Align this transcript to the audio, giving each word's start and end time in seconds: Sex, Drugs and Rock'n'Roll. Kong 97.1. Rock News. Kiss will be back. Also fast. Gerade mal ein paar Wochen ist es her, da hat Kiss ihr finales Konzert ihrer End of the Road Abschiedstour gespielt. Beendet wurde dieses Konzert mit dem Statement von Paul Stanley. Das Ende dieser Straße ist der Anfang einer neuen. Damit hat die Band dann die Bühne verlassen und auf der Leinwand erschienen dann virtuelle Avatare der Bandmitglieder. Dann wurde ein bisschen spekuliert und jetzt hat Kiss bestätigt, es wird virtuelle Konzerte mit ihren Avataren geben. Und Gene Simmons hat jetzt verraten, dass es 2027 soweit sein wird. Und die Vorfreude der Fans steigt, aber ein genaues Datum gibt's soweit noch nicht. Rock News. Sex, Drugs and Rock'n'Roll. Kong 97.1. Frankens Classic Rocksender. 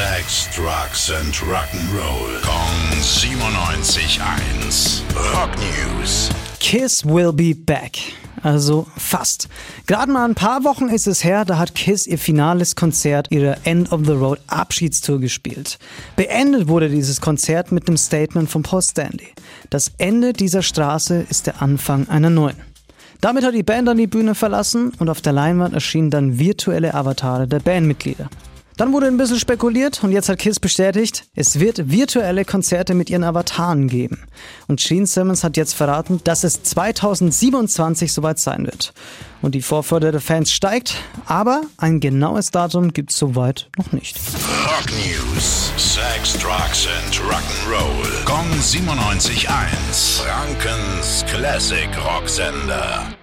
Sex, 0.00 0.48
Drugs 0.56 1.10
and 1.10 1.34
Rock'n'Roll. 1.42 2.40
Kong 2.40 3.02
97.1. 3.02 5.02
Rock 5.34 5.50
News. 5.58 6.30
Kiss 6.58 7.04
will 7.04 7.32
be 7.32 7.54
back. 7.54 7.98
Also 8.42 8.86
fast. 8.96 9.50
Gerade 9.86 10.10
mal 10.10 10.24
ein 10.24 10.34
paar 10.34 10.64
Wochen 10.64 10.88
ist 10.88 11.06
es 11.06 11.22
her, 11.22 11.44
da 11.44 11.58
hat 11.58 11.74
Kiss 11.74 12.06
ihr 12.06 12.16
finales 12.16 12.76
Konzert 12.76 13.30
ihrer 13.30 13.58
End 13.64 13.92
of 13.92 14.06
the 14.06 14.12
Road 14.12 14.40
Abschiedstour 14.46 15.20
gespielt. 15.20 15.78
Beendet 16.16 16.68
wurde 16.68 16.88
dieses 16.88 17.20
Konzert 17.20 17.70
mit 17.70 17.86
dem 17.86 17.98
Statement 17.98 18.48
von 18.48 18.62
Paul 18.62 18.80
Stanley. 18.80 19.34
Das 19.68 19.92
Ende 19.98 20.32
dieser 20.32 20.62
Straße 20.62 21.26
ist 21.28 21.46
der 21.46 21.60
Anfang 21.60 22.08
einer 22.08 22.30
neuen. 22.30 22.56
Damit 23.20 23.44
hat 23.44 23.52
die 23.52 23.62
Band 23.62 23.86
dann 23.86 23.98
die 23.98 24.06
Bühne 24.06 24.34
verlassen 24.34 24.92
und 24.98 25.10
auf 25.10 25.20
der 25.20 25.34
Leinwand 25.34 25.74
erschienen 25.74 26.10
dann 26.10 26.38
virtuelle 26.38 26.94
Avatare 26.94 27.46
der 27.46 27.60
Bandmitglieder. 27.60 28.30
Dann 28.80 28.94
wurde 28.94 29.08
ein 29.08 29.18
bisschen 29.18 29.38
spekuliert 29.38 30.02
und 30.02 30.10
jetzt 30.10 30.30
hat 30.30 30.38
Kiss 30.38 30.58
bestätigt, 30.58 31.24
es 31.34 31.60
wird 31.60 31.90
virtuelle 31.90 32.46
Konzerte 32.46 32.94
mit 32.94 33.10
ihren 33.10 33.24
Avataren 33.24 33.88
geben. 33.88 34.26
Und 34.68 34.80
Gene 34.80 35.04
Simmons 35.04 35.44
hat 35.44 35.58
jetzt 35.58 35.74
verraten, 35.74 36.22
dass 36.24 36.44
es 36.44 36.62
2027 36.62 38.10
soweit 38.10 38.38
sein 38.38 38.64
wird. 38.64 38.94
Und 39.42 39.54
die 39.54 39.60
Vorfreude 39.60 40.12
der 40.12 40.22
Fans 40.22 40.50
steigt, 40.50 40.94
aber 41.26 41.60
ein 41.76 42.00
genaues 42.00 42.52
Datum 42.52 42.94
gibt's 42.94 43.18
soweit 43.18 43.68
noch 43.76 43.92
nicht. 43.92 44.16
Rock 44.64 44.90
News. 44.92 45.72
Sex, 45.76 46.38
Drugs 46.38 46.88
and 47.04 47.20
Rock'n'Roll. 47.20 48.24
Kong 48.24 48.46
97.1. 48.62 50.22
Frankens 50.22 51.26
Classic 51.28 51.90
Rocksender. 52.02 53.14